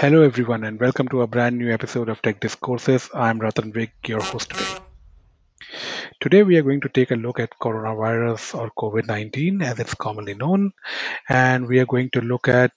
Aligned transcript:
Hello, 0.00 0.22
everyone, 0.22 0.64
and 0.64 0.80
welcome 0.80 1.08
to 1.08 1.20
a 1.20 1.26
brand 1.26 1.58
new 1.58 1.70
episode 1.70 2.08
of 2.08 2.22
Tech 2.22 2.40
Discourses. 2.40 3.10
I'm 3.12 3.38
Ratan 3.38 3.70
Vig, 3.70 3.90
your 4.06 4.22
host 4.22 4.48
today. 4.48 4.80
Today, 6.20 6.42
we 6.42 6.56
are 6.56 6.62
going 6.62 6.80
to 6.80 6.88
take 6.88 7.10
a 7.10 7.16
look 7.16 7.38
at 7.38 7.58
coronavirus 7.60 8.58
or 8.58 8.70
COVID 8.78 9.06
19 9.06 9.60
as 9.60 9.78
it's 9.78 9.92
commonly 9.92 10.32
known, 10.32 10.72
and 11.28 11.68
we 11.68 11.80
are 11.80 11.84
going 11.84 12.08
to 12.14 12.22
look 12.22 12.48
at 12.48 12.72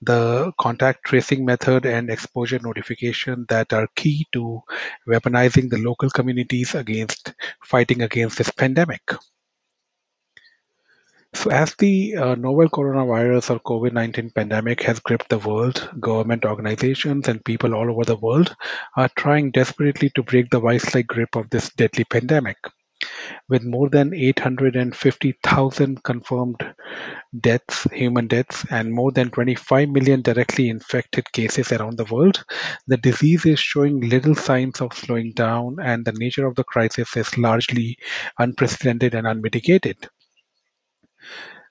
the 0.00 0.52
contact 0.60 1.02
tracing 1.06 1.44
method 1.44 1.86
and 1.86 2.08
exposure 2.08 2.60
notification 2.62 3.46
that 3.48 3.72
are 3.72 3.88
key 3.96 4.28
to 4.32 4.62
weaponizing 5.08 5.70
the 5.70 5.78
local 5.78 6.08
communities 6.08 6.76
against 6.76 7.34
fighting 7.64 8.02
against 8.02 8.38
this 8.38 8.52
pandemic. 8.52 9.02
So, 11.32 11.50
as 11.50 11.74
the 11.76 12.16
uh, 12.16 12.34
novel 12.34 12.68
coronavirus 12.68 13.50
or 13.50 13.60
COVID 13.60 13.92
19 13.92 14.30
pandemic 14.30 14.82
has 14.82 14.98
gripped 14.98 15.28
the 15.28 15.38
world, 15.38 15.88
government 16.00 16.44
organizations 16.44 17.28
and 17.28 17.44
people 17.44 17.74
all 17.74 17.88
over 17.90 18.04
the 18.04 18.16
world 18.16 18.54
are 18.96 19.08
trying 19.16 19.52
desperately 19.52 20.10
to 20.10 20.24
break 20.24 20.50
the 20.50 20.58
vice 20.58 20.92
like 20.94 21.06
grip 21.06 21.36
of 21.36 21.48
this 21.48 21.70
deadly 21.70 22.04
pandemic. 22.04 22.56
With 23.48 23.64
more 23.64 23.88
than 23.88 24.12
850,000 24.12 26.02
confirmed 26.02 26.74
deaths, 27.38 27.84
human 27.92 28.26
deaths, 28.26 28.66
and 28.68 28.92
more 28.92 29.12
than 29.12 29.30
25 29.30 29.88
million 29.88 30.22
directly 30.22 30.68
infected 30.68 31.30
cases 31.32 31.70
around 31.70 31.96
the 31.96 32.04
world, 32.06 32.44
the 32.88 32.96
disease 32.96 33.46
is 33.46 33.60
showing 33.60 34.00
little 34.00 34.34
signs 34.34 34.80
of 34.80 34.94
slowing 34.94 35.32
down, 35.32 35.76
and 35.80 36.04
the 36.04 36.12
nature 36.12 36.46
of 36.46 36.56
the 36.56 36.64
crisis 36.64 37.16
is 37.16 37.38
largely 37.38 37.98
unprecedented 38.38 39.14
and 39.14 39.26
unmitigated. 39.26 40.08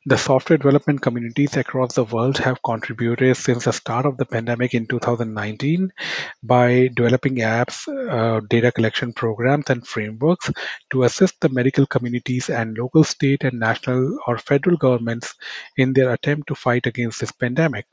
The 0.05 0.17
software 0.17 0.57
development 0.57 1.01
communities 1.01 1.57
across 1.57 1.93
the 1.93 2.05
world 2.05 2.37
have 2.37 2.63
contributed 2.63 3.35
since 3.35 3.65
the 3.65 3.73
start 3.73 4.05
of 4.05 4.15
the 4.15 4.25
pandemic 4.25 4.73
in 4.73 4.87
2019 4.87 5.91
by 6.41 6.89
developing 6.93 7.35
apps, 7.35 7.85
uh, 7.87 8.39
data 8.49 8.71
collection 8.71 9.11
programs, 9.11 9.69
and 9.69 9.85
frameworks 9.85 10.51
to 10.91 11.03
assist 11.03 11.41
the 11.41 11.49
medical 11.49 11.85
communities 11.85 12.49
and 12.49 12.77
local, 12.77 13.03
state, 13.03 13.43
and 13.43 13.59
national 13.59 14.17
or 14.25 14.37
federal 14.37 14.77
governments 14.77 15.35
in 15.75 15.91
their 15.91 16.11
attempt 16.13 16.47
to 16.47 16.55
fight 16.55 16.87
against 16.87 17.19
this 17.19 17.33
pandemic. 17.33 17.85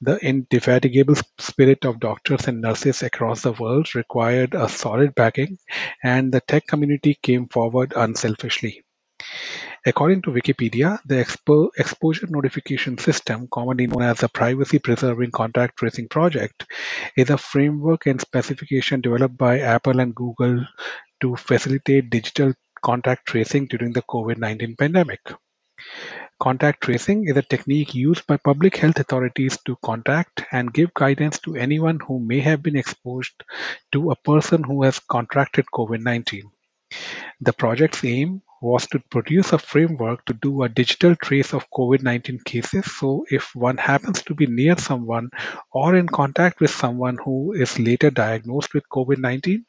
The 0.00 0.16
indefatigable 0.16 1.16
spirit 1.38 1.84
of 1.84 2.00
doctors 2.00 2.48
and 2.48 2.62
nurses 2.62 3.02
across 3.02 3.42
the 3.42 3.52
world 3.52 3.94
required 3.94 4.54
a 4.54 4.68
solid 4.68 5.14
backing, 5.14 5.58
and 6.02 6.32
the 6.32 6.40
tech 6.40 6.66
community 6.66 7.18
came 7.22 7.48
forward 7.48 7.92
unselfishly. 7.94 8.82
According 9.84 10.22
to 10.22 10.30
Wikipedia, 10.30 11.00
the 11.06 11.16
Expo- 11.16 11.70
Exposure 11.76 12.28
Notification 12.28 12.98
System, 12.98 13.48
commonly 13.52 13.88
known 13.88 14.02
as 14.02 14.20
the 14.20 14.28
Privacy 14.28 14.78
Preserving 14.78 15.32
Contact 15.32 15.76
Tracing 15.76 16.06
Project, 16.06 16.66
is 17.16 17.30
a 17.30 17.36
framework 17.36 18.06
and 18.06 18.20
specification 18.20 19.00
developed 19.00 19.36
by 19.36 19.58
Apple 19.58 19.98
and 19.98 20.14
Google 20.14 20.64
to 21.20 21.34
facilitate 21.34 22.10
digital 22.10 22.54
contact 22.80 23.26
tracing 23.26 23.66
during 23.66 23.92
the 23.92 24.02
COVID 24.02 24.38
19 24.38 24.76
pandemic. 24.76 25.20
Contact 26.38 26.80
tracing 26.80 27.26
is 27.26 27.36
a 27.36 27.42
technique 27.42 27.92
used 27.92 28.24
by 28.28 28.36
public 28.36 28.76
health 28.76 29.00
authorities 29.00 29.58
to 29.66 29.76
contact 29.84 30.44
and 30.52 30.72
give 30.72 30.94
guidance 30.94 31.40
to 31.40 31.56
anyone 31.56 31.98
who 31.98 32.20
may 32.20 32.38
have 32.38 32.62
been 32.62 32.76
exposed 32.76 33.42
to 33.90 34.12
a 34.12 34.16
person 34.16 34.62
who 34.62 34.84
has 34.84 35.00
contracted 35.00 35.66
COVID 35.74 36.02
19. 36.02 36.44
The 37.40 37.52
project's 37.52 38.04
aim 38.04 38.42
was 38.62 38.86
to 38.86 39.00
produce 39.10 39.52
a 39.52 39.58
framework 39.58 40.24
to 40.26 40.34
do 40.34 40.62
a 40.62 40.68
digital 40.68 41.16
trace 41.16 41.52
of 41.52 41.68
COVID-19 41.70 42.44
cases. 42.44 42.96
So 42.96 43.24
if 43.28 43.54
one 43.54 43.76
happens 43.76 44.22
to 44.22 44.34
be 44.34 44.46
near 44.46 44.78
someone 44.78 45.30
or 45.72 45.96
in 45.96 46.06
contact 46.06 46.60
with 46.60 46.70
someone 46.70 47.18
who 47.22 47.52
is 47.52 47.78
later 47.78 48.10
diagnosed 48.10 48.72
with 48.72 48.88
COVID-19, 48.88 49.64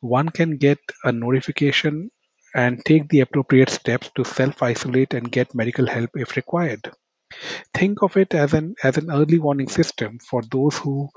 one 0.00 0.28
can 0.28 0.58
get 0.58 0.78
a 1.02 1.12
notification 1.12 2.10
and 2.54 2.84
take 2.84 3.08
the 3.08 3.20
appropriate 3.20 3.70
steps 3.70 4.10
to 4.16 4.24
self-isolate 4.24 5.14
and 5.14 5.32
get 5.32 5.54
medical 5.54 5.86
help 5.86 6.10
if 6.14 6.36
required. 6.36 6.90
Think 7.74 8.02
of 8.02 8.16
it 8.16 8.34
as 8.34 8.54
an 8.54 8.74
as 8.82 8.96
an 8.96 9.10
early 9.10 9.38
warning 9.38 9.68
system 9.68 10.18
for 10.18 10.42
those 10.50 10.78
who 10.78 11.10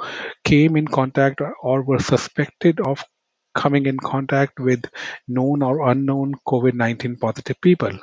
came 0.44 0.76
in 0.76 0.88
contact 0.88 1.40
or 1.62 1.84
were 1.84 2.00
suspected 2.00 2.82
of 2.82 3.04
coming 3.54 3.86
in 3.86 3.98
contact 3.98 4.60
with 4.60 4.86
known 5.28 5.62
or 5.62 5.90
unknown 5.90 6.34
COVID-19 6.48 7.20
positive 7.20 7.60
people. 7.62 8.00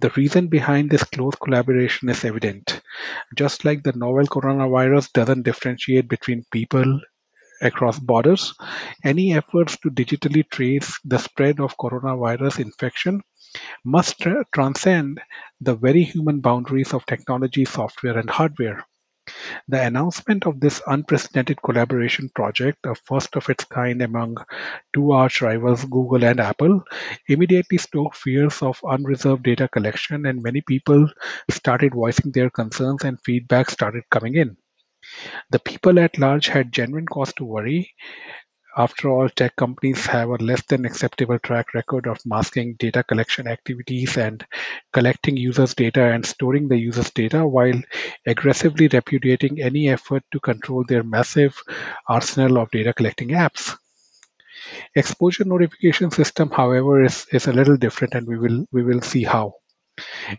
The 0.00 0.10
reason 0.16 0.48
behind 0.48 0.90
this 0.90 1.04
close 1.04 1.34
collaboration 1.36 2.08
is 2.08 2.24
evident. 2.24 2.80
Just 3.36 3.64
like 3.64 3.82
the 3.82 3.92
novel 3.92 4.26
coronavirus 4.26 5.12
doesn't 5.12 5.44
differentiate 5.44 6.08
between 6.08 6.44
people 6.50 7.00
across 7.60 7.98
borders, 7.98 8.52
any 9.04 9.34
efforts 9.34 9.78
to 9.78 9.90
digitally 9.90 10.44
trace 10.50 10.98
the 11.04 11.18
spread 11.18 11.60
of 11.60 11.76
coronavirus 11.76 12.58
infection 12.58 13.22
must 13.84 14.24
transcend 14.52 15.20
the 15.60 15.76
very 15.76 16.02
human 16.02 16.40
boundaries 16.40 16.92
of 16.92 17.06
technology, 17.06 17.64
software, 17.64 18.18
and 18.18 18.28
hardware. 18.28 18.84
The 19.68 19.82
announcement 19.86 20.46
of 20.46 20.60
this 20.60 20.80
unprecedented 20.86 21.62
collaboration 21.62 22.30
project, 22.34 22.78
a 22.84 22.94
first 22.94 23.36
of 23.36 23.48
its 23.48 23.64
kind 23.64 24.00
among 24.02 24.36
two 24.94 25.12
arch-rivals 25.12 25.84
Google 25.84 26.24
and 26.24 26.40
Apple, 26.40 26.82
immediately 27.28 27.78
stoked 27.78 28.16
fears 28.16 28.62
of 28.62 28.80
unreserved 28.88 29.42
data 29.42 29.68
collection 29.68 30.26
and 30.26 30.42
many 30.42 30.60
people 30.60 31.08
started 31.50 31.94
voicing 31.94 32.32
their 32.32 32.50
concerns 32.50 33.04
and 33.04 33.20
feedback 33.20 33.70
started 33.70 34.04
coming 34.10 34.36
in. 34.36 34.56
The 35.50 35.58
people 35.58 35.98
at 35.98 36.18
large 36.18 36.48
had 36.48 36.72
genuine 36.72 37.06
cause 37.06 37.32
to 37.34 37.44
worry 37.44 37.92
after 38.76 39.10
all, 39.10 39.28
tech 39.28 39.54
companies 39.56 40.06
have 40.06 40.30
a 40.30 40.36
less 40.36 40.62
than 40.62 40.86
acceptable 40.86 41.38
track 41.38 41.74
record 41.74 42.06
of 42.06 42.24
masking 42.24 42.74
data 42.78 43.02
collection 43.02 43.46
activities 43.46 44.16
and 44.16 44.46
collecting 44.92 45.36
users' 45.36 45.74
data 45.74 46.02
and 46.02 46.24
storing 46.24 46.68
the 46.68 46.78
users' 46.78 47.10
data 47.10 47.46
while 47.46 47.80
aggressively 48.26 48.88
repudiating 48.88 49.60
any 49.60 49.88
effort 49.90 50.22
to 50.32 50.40
control 50.40 50.84
their 50.88 51.02
massive 51.02 51.62
arsenal 52.08 52.58
of 52.58 52.70
data 52.70 52.94
collecting 52.94 53.28
apps. 53.30 53.76
Exposure 54.94 55.44
notification 55.44 56.10
system, 56.10 56.50
however, 56.50 57.04
is, 57.04 57.26
is 57.30 57.46
a 57.46 57.52
little 57.52 57.76
different 57.76 58.14
and 58.14 58.26
we 58.26 58.38
will 58.38 58.66
we 58.72 58.82
will 58.82 59.02
see 59.02 59.24
how. 59.24 59.54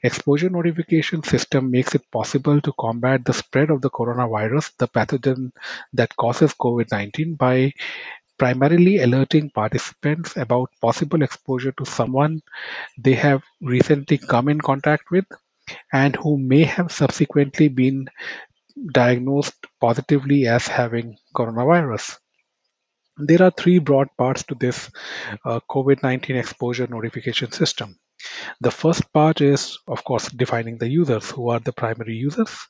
Exposure 0.02 0.50
notification 0.50 1.22
system 1.22 1.70
makes 1.70 1.94
it 1.94 2.10
possible 2.12 2.60
to 2.62 2.74
combat 2.80 3.24
the 3.24 3.34
spread 3.34 3.70
of 3.70 3.82
the 3.82 3.90
coronavirus, 3.92 4.76
the 4.78 4.88
pathogen 4.88 5.52
that 5.94 6.16
causes 6.16 6.56
COVID-19 6.56 7.38
by 7.38 7.72
primarily 8.38 9.00
alerting 9.00 9.50
participants 9.50 10.36
about 10.38 10.70
possible 10.82 11.22
exposure 11.22 11.72
to 11.74 11.86
someone 11.86 12.42
they 12.98 13.14
have 13.14 13.44
recently 13.62 14.18
come 14.18 14.50
in 14.50 14.60
contact 14.60 15.12
with 15.12 15.26
and 15.92 16.16
who 16.16 16.38
may 16.38 16.64
have 16.64 16.92
subsequently 16.92 17.68
been 17.70 18.08
diagnosed 18.92 19.56
positively 19.80 20.48
as 20.48 20.68
having 20.68 21.18
coronavirus. 21.36 22.18
There 23.18 23.44
are 23.44 23.52
three 23.52 23.80
broad 23.80 24.08
parts 24.18 24.44
to 24.44 24.56
this 24.56 24.90
uh, 25.46 25.60
COVID 25.70 26.02
19 26.02 26.36
exposure 26.36 26.88
notification 26.88 27.52
system. 27.52 28.00
The 28.62 28.72
first 28.72 29.12
part 29.14 29.42
is, 29.42 29.80
of 29.88 30.04
course, 30.04 30.30
defining 30.30 30.78
the 30.78 30.90
users 30.90 31.30
who 31.31 31.50
are 31.50 31.59
the 31.59 31.74
primary 31.74 32.16
users. 32.16 32.68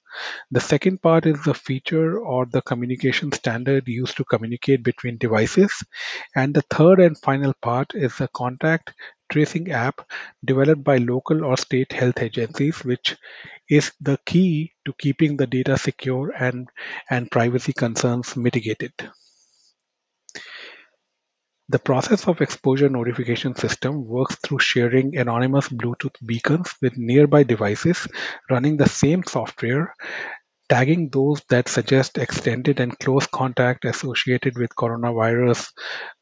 The 0.52 0.60
second 0.60 1.02
part 1.02 1.26
is 1.26 1.44
the 1.44 1.54
feature 1.54 2.20
or 2.20 2.46
the 2.46 2.62
communication 2.62 3.32
standard 3.32 3.88
used 3.88 4.18
to 4.18 4.26
communicate 4.26 4.84
between 4.84 5.18
devices. 5.18 5.84
And 6.36 6.54
the 6.54 6.64
third 6.70 7.00
and 7.00 7.18
final 7.18 7.54
part 7.62 7.96
is 7.96 8.18
the 8.18 8.28
contact 8.28 8.94
tracing 9.30 9.72
app 9.72 10.08
developed 10.46 10.84
by 10.84 10.98
local 10.98 11.44
or 11.44 11.58
state 11.58 11.92
health 11.92 12.22
agencies, 12.22 12.84
which 12.84 13.16
is 13.70 13.92
the 14.02 14.20
key 14.26 14.74
to 14.86 14.94
keeping 14.94 15.38
the 15.38 15.48
data 15.48 15.78
secure 15.78 16.32
and, 16.32 16.70
and 17.10 17.32
privacy 17.32 17.74
concerns 17.74 18.36
mitigated. 18.36 18.94
The 21.70 21.80
process 21.80 22.28
of 22.28 22.42
exposure 22.42 22.90
notification 22.90 23.56
system 23.56 24.06
works 24.06 24.36
through 24.36 24.60
sharing 24.60 25.18
anonymous 25.18 25.70
Bluetooth 25.70 26.16
beacons 26.26 26.76
with 26.82 26.98
nearby 26.98 27.44
devices 27.44 28.08
running 28.50 28.78
the 28.78 28.90
same 28.90 29.24
software, 29.24 29.96
tagging 30.70 31.10
those 31.10 31.42
that 31.50 31.70
suggest 31.70 32.18
extended 32.18 32.80
and 32.80 32.98
close 33.00 33.28
contact 33.28 33.86
associated 33.86 34.58
with 34.58 34.76
coronavirus 34.76 35.72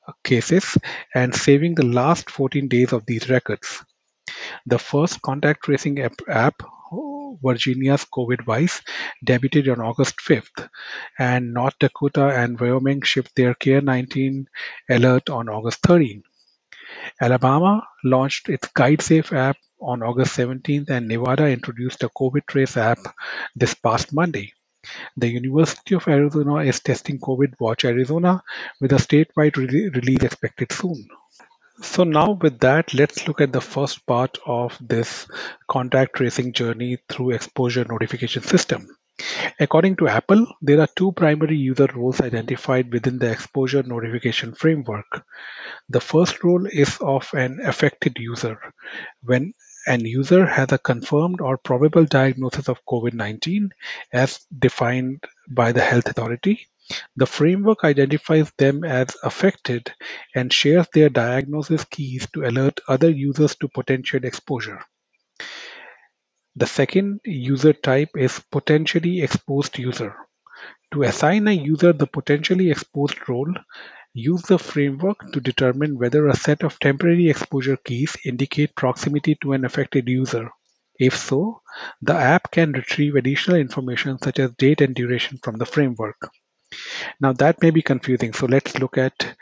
uh, 0.07 0.13
cases, 0.23 0.77
and 1.15 1.33
saving 1.33 1.75
the 1.75 1.85
last 1.85 2.29
14 2.29 2.67
days 2.67 2.93
of 2.93 3.05
these 3.05 3.29
records. 3.29 3.83
The 4.67 4.79
first 4.79 5.21
contact 5.21 5.63
tracing 5.63 5.99
app 6.27 6.61
Virginia's 7.43 8.05
COVIDWISE 8.05 8.81
debuted 9.25 9.71
on 9.71 9.81
August 9.81 10.17
5th, 10.17 10.69
and 11.19 11.53
North 11.53 11.77
Dakota 11.79 12.27
and 12.27 12.59
Wyoming 12.59 13.01
shipped 13.01 13.35
their 13.35 13.53
Care19 13.53 14.45
alert 14.89 15.29
on 15.29 15.49
August 15.49 15.81
13th. 15.83 16.23
Alabama 17.19 17.87
launched 18.03 18.49
its 18.49 18.67
GuideSafe 18.69 19.31
app 19.35 19.57
on 19.79 20.03
August 20.03 20.37
17th, 20.37 20.89
and 20.89 21.07
Nevada 21.07 21.47
introduced 21.47 22.03
a 22.03 22.09
COVID 22.09 22.45
Trace 22.47 22.77
app 22.77 22.99
this 23.55 23.73
past 23.73 24.13
Monday. 24.13 24.53
The 25.15 25.29
University 25.29 25.95
of 25.95 26.07
Arizona 26.07 26.55
is 26.57 26.79
testing 26.79 27.19
COVID 27.19 27.53
Watch 27.59 27.85
Arizona 27.85 28.43
with 28.79 28.91
a 28.93 28.95
statewide 28.95 29.55
re- 29.55 29.89
release 29.89 30.23
expected 30.23 30.71
soon. 30.71 31.07
So 31.81 32.03
now 32.03 32.31
with 32.31 32.59
that, 32.59 32.93
let's 32.93 33.27
look 33.27 33.41
at 33.41 33.51
the 33.51 33.61
first 33.61 34.05
part 34.05 34.37
of 34.45 34.77
this 34.79 35.27
contact 35.67 36.15
tracing 36.15 36.53
journey 36.53 36.99
through 37.09 37.31
exposure 37.31 37.83
notification 37.83 38.43
system. 38.43 38.87
According 39.59 39.97
to 39.97 40.07
Apple, 40.07 40.47
there 40.61 40.79
are 40.79 40.87
two 40.95 41.11
primary 41.11 41.57
user 41.57 41.87
roles 41.93 42.21
identified 42.21 42.91
within 42.93 43.19
the 43.19 43.31
exposure 43.31 43.83
notification 43.83 44.53
framework. 44.53 45.25
The 45.89 46.01
first 46.01 46.43
role 46.43 46.65
is 46.65 46.97
of 47.01 47.29
an 47.33 47.59
affected 47.63 48.17
user. 48.17 48.59
When 49.23 49.53
an 49.85 50.05
user 50.05 50.45
has 50.45 50.71
a 50.71 50.77
confirmed 50.77 51.41
or 51.41 51.57
probable 51.57 52.05
diagnosis 52.05 52.69
of 52.69 52.85
COVID-19 52.85 53.71
as 54.13 54.45
defined 54.57 55.23
by 55.49 55.71
the 55.71 55.81
health 55.81 56.07
authority, 56.07 56.67
the 57.15 57.25
framework 57.25 57.83
identifies 57.83 58.51
them 58.57 58.83
as 58.83 59.15
affected 59.23 59.93
and 60.35 60.51
shares 60.51 60.87
their 60.93 61.09
diagnosis 61.09 61.85
keys 61.85 62.27
to 62.33 62.43
alert 62.43 62.79
other 62.87 63.09
users 63.09 63.55
to 63.57 63.67
potential 63.67 64.23
exposure. 64.23 64.81
The 66.55 66.67
second 66.67 67.21
user 67.23 67.73
type 67.73 68.09
is 68.15 68.41
potentially 68.51 69.21
exposed 69.21 69.77
user. 69.77 70.15
To 70.93 71.03
assign 71.03 71.47
a 71.47 71.51
user 71.53 71.93
the 71.93 72.07
potentially 72.07 72.69
exposed 72.69 73.29
role, 73.29 73.53
use 74.13 74.41
the 74.41 74.59
framework 74.59 75.31
to 75.31 75.39
determine 75.39 75.97
whether 75.97 76.27
a 76.27 76.35
set 76.35 76.63
of 76.63 76.77
temporary 76.79 77.29
exposure 77.29 77.77
keys 77.77 78.17
indicate 78.25 78.75
proximity 78.75 79.37
to 79.41 79.53
an 79.53 79.63
affected 79.63 80.09
user. 80.09 80.49
If 80.99 81.15
so, 81.15 81.61
the 82.01 82.13
app 82.13 82.51
can 82.51 82.73
retrieve 82.73 83.15
additional 83.15 83.57
information 83.57 84.17
such 84.21 84.37
as 84.37 84.51
date 84.51 84.81
and 84.81 84.93
duration 84.93 85.39
from 85.41 85.55
the 85.55 85.65
framework. 85.65 86.29
Now 87.19 87.33
that 87.33 87.61
may 87.61 87.71
be 87.71 87.81
confusing, 87.81 88.33
so 88.33 88.45
let's 88.45 88.77
look 88.79 88.97
at 88.97 89.35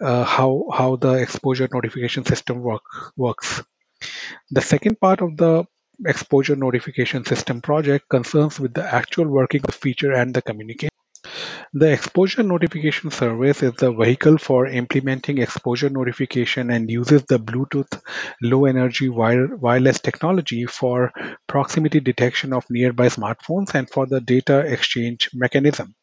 uh, 0.00 0.24
how 0.24 0.66
how 0.72 0.96
the 0.96 1.14
exposure 1.14 1.68
notification 1.72 2.24
system 2.24 2.60
work 2.60 2.82
works. 3.16 3.62
The 4.50 4.60
second 4.60 5.00
part 5.00 5.20
of 5.22 5.36
the 5.36 5.64
exposure 6.06 6.56
notification 6.56 7.24
system 7.24 7.60
project 7.60 8.08
concerns 8.08 8.58
with 8.58 8.74
the 8.74 8.84
actual 8.84 9.28
working 9.28 9.62
feature 9.70 10.12
and 10.12 10.34
the 10.34 10.42
communication. 10.42 10.90
The 11.72 11.90
exposure 11.90 12.42
notification 12.42 13.10
service 13.10 13.62
is 13.62 13.72
the 13.72 13.92
vehicle 13.92 14.38
for 14.38 14.66
implementing 14.66 15.38
exposure 15.38 15.90
notification 15.90 16.70
and 16.70 16.90
uses 16.90 17.24
the 17.24 17.38
Bluetooth 17.38 18.00
low 18.42 18.66
energy 18.66 19.08
wire, 19.08 19.56
wireless 19.56 20.00
technology 20.00 20.66
for 20.66 21.12
proximity 21.48 22.00
detection 22.00 22.52
of 22.52 22.64
nearby 22.70 23.08
smartphones 23.08 23.74
and 23.74 23.90
for 23.90 24.06
the 24.06 24.20
data 24.20 24.60
exchange 24.60 25.30
mechanism. 25.34 25.94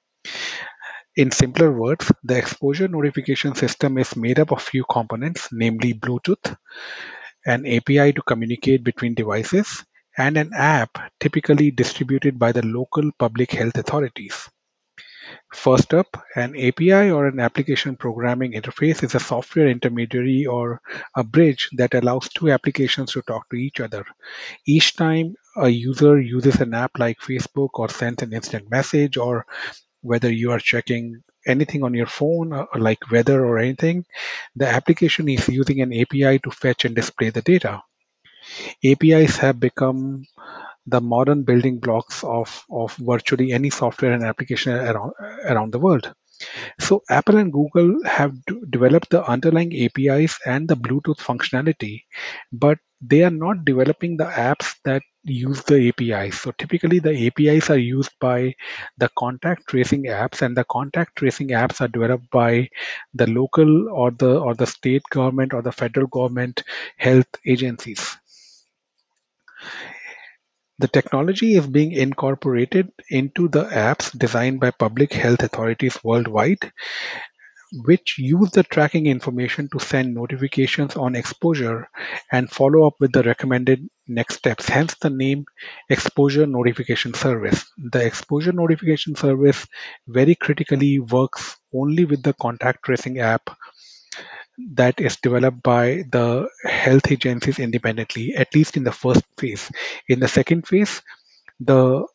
In 1.15 1.31
simpler 1.31 1.71
words, 1.71 2.11
the 2.23 2.37
exposure 2.37 2.87
notification 2.87 3.53
system 3.55 3.97
is 3.97 4.15
made 4.15 4.39
up 4.39 4.51
of 4.51 4.61
few 4.61 4.85
components, 4.89 5.49
namely 5.51 5.93
Bluetooth, 5.93 6.55
an 7.45 7.65
API 7.65 8.13
to 8.13 8.21
communicate 8.21 8.83
between 8.83 9.13
devices, 9.13 9.83
and 10.17 10.37
an 10.37 10.51
app 10.53 11.11
typically 11.19 11.71
distributed 11.71 12.39
by 12.39 12.51
the 12.51 12.65
local 12.65 13.11
public 13.17 13.51
health 13.51 13.77
authorities. 13.77 14.49
First 15.53 15.93
up, 15.93 16.23
an 16.35 16.55
API 16.55 17.09
or 17.11 17.27
an 17.27 17.39
application 17.39 17.95
programming 17.97 18.53
interface 18.53 19.03
is 19.03 19.15
a 19.15 19.19
software 19.19 19.67
intermediary 19.67 20.45
or 20.45 20.81
a 21.15 21.23
bridge 21.23 21.69
that 21.73 21.93
allows 21.93 22.29
two 22.29 22.51
applications 22.51 23.11
to 23.13 23.21
talk 23.21 23.49
to 23.49 23.55
each 23.55 23.79
other. 23.79 24.05
Each 24.65 24.95
time 24.95 25.35
a 25.57 25.67
user 25.67 26.19
uses 26.19 26.61
an 26.61 26.73
app 26.73 26.99
like 26.99 27.19
Facebook 27.19 27.71
or 27.73 27.89
sends 27.89 28.23
an 28.23 28.33
instant 28.33 28.69
message, 28.71 29.17
or 29.17 29.45
whether 30.01 30.31
you 30.31 30.51
are 30.51 30.59
checking 30.59 31.23
anything 31.47 31.83
on 31.83 31.93
your 31.93 32.07
phone, 32.07 32.67
like 32.75 33.11
weather 33.11 33.45
or 33.45 33.59
anything, 33.59 34.05
the 34.55 34.67
application 34.67 35.29
is 35.29 35.47
using 35.47 35.81
an 35.81 35.93
API 35.93 36.39
to 36.39 36.51
fetch 36.51 36.85
and 36.85 36.95
display 36.95 37.29
the 37.29 37.41
data. 37.41 37.81
APIs 38.83 39.37
have 39.37 39.59
become 39.59 40.23
the 40.87 41.01
modern 41.01 41.43
building 41.43 41.79
blocks 41.79 42.23
of, 42.23 42.65
of 42.71 42.95
virtually 42.95 43.51
any 43.51 43.69
software 43.69 44.13
and 44.13 44.23
application 44.23 44.73
around, 44.73 45.13
around 45.45 45.71
the 45.71 45.79
world. 45.79 46.13
So 46.79 47.03
Apple 47.09 47.37
and 47.37 47.53
Google 47.53 48.03
have 48.05 48.35
developed 48.69 49.11
the 49.11 49.23
underlying 49.23 49.73
APIs 49.75 50.39
and 50.45 50.67
the 50.67 50.75
Bluetooth 50.75 51.19
functionality, 51.19 52.03
but 52.51 52.79
they 53.01 53.23
are 53.23 53.31
not 53.31 53.65
developing 53.65 54.17
the 54.17 54.25
apps 54.25 54.75
that 54.85 55.03
use 55.23 55.61
the 55.63 55.89
APIs. 55.89 56.41
So 56.41 56.51
typically 56.51 56.99
the 56.99 57.27
APIs 57.27 57.69
are 57.69 57.77
used 57.77 58.11
by 58.19 58.55
the 58.97 59.09
contact 59.17 59.67
tracing 59.67 60.05
apps 60.05 60.41
and 60.41 60.55
the 60.55 60.63
contact 60.63 61.17
tracing 61.17 61.49
apps 61.49 61.81
are 61.81 61.87
developed 61.87 62.29
by 62.31 62.69
the 63.13 63.27
local 63.27 63.89
or 63.89 64.11
the 64.11 64.39
or 64.39 64.55
the 64.55 64.67
state 64.67 65.03
government 65.09 65.53
or 65.53 65.61
the 65.61 65.71
federal 65.71 66.07
government 66.07 66.63
health 66.97 67.27
agencies. 67.45 68.17
The 70.79 70.87
technology 70.87 71.53
is 71.53 71.67
being 71.67 71.91
incorporated 71.91 72.91
into 73.07 73.47
the 73.47 73.65
apps 73.65 74.17
designed 74.17 74.59
by 74.59 74.71
public 74.71 75.13
health 75.13 75.43
authorities 75.43 76.03
worldwide, 76.03 76.71
which 77.71 78.17
use 78.17 78.51
the 78.51 78.63
tracking 78.63 79.05
information 79.05 79.69
to 79.69 79.79
send 79.79 80.13
notifications 80.13 80.95
on 80.95 81.15
exposure 81.15 81.89
and 82.31 82.49
follow 82.49 82.85
up 82.85 82.95
with 82.99 83.11
the 83.13 83.23
recommended 83.23 83.87
next 84.07 84.35
steps. 84.35 84.67
Hence 84.67 84.95
the 84.95 85.09
name 85.09 85.45
Exposure 85.89 86.45
Notification 86.45 87.13
Service. 87.13 87.71
The 87.77 88.05
Exposure 88.05 88.51
Notification 88.51 89.15
Service 89.15 89.65
very 90.07 90.35
critically 90.35 90.99
works 90.99 91.57
only 91.73 92.05
with 92.05 92.23
the 92.23 92.33
contact 92.33 92.83
tracing 92.83 93.19
app 93.19 93.49
that 94.73 94.99
is 94.99 95.15
developed 95.17 95.63
by 95.63 96.03
the 96.11 96.49
health 96.63 97.09
agencies 97.09 97.59
independently, 97.59 98.35
at 98.35 98.53
least 98.53 98.75
in 98.75 98.83
the 98.83 98.91
first 98.91 99.23
phase. 99.37 99.71
In 100.09 100.19
the 100.19 100.27
second 100.27 100.67
phase, 100.67 101.01
the 101.59 102.05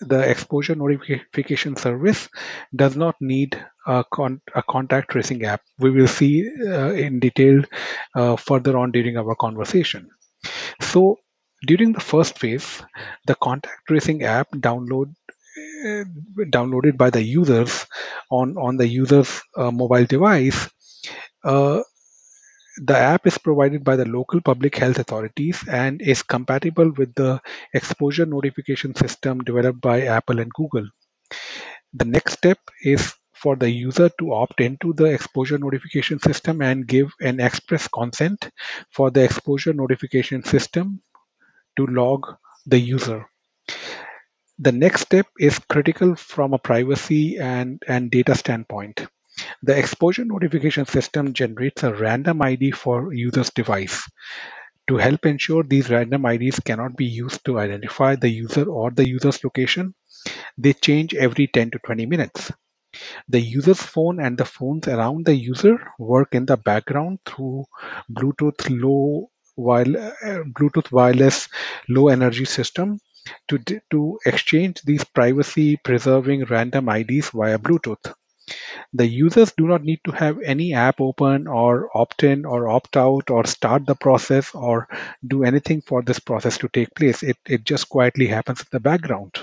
the 0.00 0.20
exposure 0.30 0.74
notification 0.74 1.76
service 1.76 2.28
does 2.74 2.96
not 2.96 3.16
need 3.20 3.60
a, 3.86 4.04
con- 4.12 4.40
a 4.54 4.62
contact 4.62 5.10
tracing 5.10 5.44
app. 5.44 5.62
We 5.78 5.90
will 5.90 6.06
see 6.08 6.48
uh, 6.48 6.92
in 6.92 7.20
detail 7.20 7.62
uh, 8.14 8.36
further 8.36 8.76
on 8.78 8.92
during 8.92 9.16
our 9.16 9.34
conversation. 9.34 10.10
So 10.80 11.18
during 11.66 11.92
the 11.92 12.00
first 12.00 12.38
phase, 12.38 12.82
the 13.26 13.34
contact 13.36 13.86
tracing 13.88 14.22
app 14.24 14.50
download 14.52 15.14
uh, 15.84 16.04
downloaded 16.56 16.96
by 16.96 17.10
the 17.10 17.22
users 17.22 17.86
on 18.30 18.56
on 18.56 18.76
the 18.76 18.86
user's 18.88 19.42
uh, 19.56 19.70
mobile 19.70 20.04
device 20.06 20.68
uh, 21.44 21.82
the 22.80 22.96
app 22.96 23.26
is 23.26 23.38
provided 23.38 23.84
by 23.84 23.96
the 23.96 24.04
local 24.04 24.40
public 24.40 24.76
health 24.76 24.98
authorities 24.98 25.64
and 25.68 26.00
is 26.00 26.22
compatible 26.22 26.90
with 26.92 27.14
the 27.14 27.40
exposure 27.74 28.26
notification 28.26 28.94
system 28.94 29.40
developed 29.40 29.80
by 29.80 30.02
Apple 30.02 30.40
and 30.40 30.52
Google. 30.52 30.88
The 31.94 32.04
next 32.04 32.34
step 32.34 32.58
is 32.82 33.14
for 33.32 33.56
the 33.56 33.70
user 33.70 34.10
to 34.18 34.32
opt 34.32 34.60
into 34.60 34.92
the 34.92 35.04
exposure 35.04 35.58
notification 35.58 36.18
system 36.18 36.60
and 36.62 36.86
give 36.86 37.12
an 37.20 37.40
express 37.40 37.88
consent 37.88 38.50
for 38.90 39.10
the 39.10 39.24
exposure 39.24 39.72
notification 39.72 40.44
system 40.44 41.02
to 41.76 41.86
log 41.86 42.26
the 42.66 42.78
user. 42.78 43.26
The 44.58 44.72
next 44.72 45.02
step 45.02 45.26
is 45.38 45.58
critical 45.58 46.16
from 46.16 46.52
a 46.52 46.58
privacy 46.58 47.38
and, 47.38 47.82
and 47.86 48.10
data 48.10 48.34
standpoint. 48.34 49.06
The 49.62 49.78
exposure 49.78 50.24
notification 50.24 50.86
system 50.86 51.32
generates 51.32 51.82
a 51.84 51.94
random 51.94 52.42
ID 52.42 52.72
for 52.72 53.12
user's 53.14 53.50
device. 53.50 54.08
To 54.88 54.96
help 54.96 55.26
ensure 55.26 55.62
these 55.62 55.90
random 55.90 56.26
IDs 56.26 56.60
cannot 56.60 56.96
be 56.96 57.06
used 57.06 57.44
to 57.44 57.58
identify 57.60 58.16
the 58.16 58.28
user 58.28 58.64
or 58.68 58.90
the 58.90 59.08
user's 59.08 59.44
location, 59.44 59.94
they 60.58 60.72
change 60.74 61.14
every 61.14 61.48
10 61.48 61.70
to 61.72 61.78
20 61.80 62.06
minutes. 62.06 62.52
The 63.28 63.40
user's 63.40 63.82
phone 63.82 64.20
and 64.20 64.36
the 64.36 64.44
phones 64.44 64.88
around 64.88 65.26
the 65.26 65.34
user 65.34 65.78
work 65.98 66.34
in 66.34 66.46
the 66.46 66.58
background 66.58 67.20
through 67.26 67.64
Bluetooth 68.10 68.68
low 68.70 69.30
while 69.54 69.96
uh, 69.96 70.10
Bluetooth 70.52 70.92
wireless 70.92 71.48
low 71.88 72.08
energy 72.08 72.44
system 72.44 73.00
to, 73.48 73.58
to 73.90 74.18
exchange 74.26 74.82
these 74.82 75.04
privacy 75.04 75.76
preserving 75.76 76.44
random 76.44 76.88
IDs 76.88 77.30
via 77.30 77.58
Bluetooth. 77.58 78.14
The 78.92 79.06
users 79.06 79.52
do 79.52 79.66
not 79.66 79.82
need 79.82 80.00
to 80.04 80.12
have 80.12 80.40
any 80.40 80.74
app 80.74 81.00
open 81.00 81.46
or 81.46 81.90
opt 81.96 82.22
in 82.24 82.44
or 82.44 82.68
opt 82.68 82.96
out 82.96 83.30
or 83.30 83.44
start 83.46 83.86
the 83.86 83.94
process 83.94 84.54
or 84.54 84.88
do 85.26 85.44
anything 85.44 85.82
for 85.82 86.02
this 86.02 86.18
process 86.18 86.58
to 86.58 86.68
take 86.68 86.94
place. 86.94 87.22
It, 87.22 87.36
it 87.46 87.64
just 87.64 87.88
quietly 87.88 88.26
happens 88.26 88.60
in 88.60 88.66
the 88.72 88.80
background. 88.80 89.38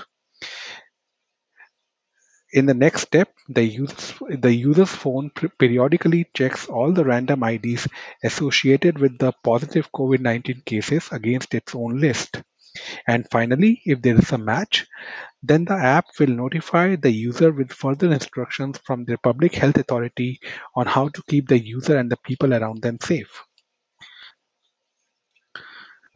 In 2.52 2.66
the 2.66 2.74
next 2.74 3.02
step, 3.02 3.32
the 3.48 3.62
user's, 3.62 4.14
the 4.30 4.52
user's 4.52 4.90
phone 4.90 5.30
periodically 5.58 6.26
checks 6.32 6.68
all 6.68 6.92
the 6.92 7.04
random 7.04 7.42
IDs 7.42 7.88
associated 8.22 8.98
with 8.98 9.18
the 9.18 9.32
positive 9.44 9.90
COVID 9.92 10.20
19 10.20 10.62
cases 10.64 11.08
against 11.12 11.54
its 11.54 11.74
own 11.74 12.00
list. 12.00 12.42
And 13.06 13.26
finally, 13.30 13.82
if 13.84 14.02
there 14.02 14.18
is 14.18 14.32
a 14.32 14.38
match, 14.38 14.86
then 15.42 15.64
the 15.64 15.74
app 15.74 16.06
will 16.18 16.28
notify 16.28 16.96
the 16.96 17.10
user 17.10 17.52
with 17.52 17.72
further 17.72 18.12
instructions 18.12 18.78
from 18.84 19.04
their 19.04 19.18
public 19.18 19.54
health 19.54 19.76
authority 19.76 20.40
on 20.74 20.86
how 20.86 21.08
to 21.08 21.22
keep 21.28 21.48
the 21.48 21.58
user 21.58 21.96
and 21.96 22.10
the 22.10 22.16
people 22.16 22.52
around 22.52 22.82
them 22.82 22.98
safe. 23.00 23.42